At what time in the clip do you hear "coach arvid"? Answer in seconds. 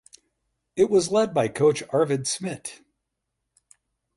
1.47-2.25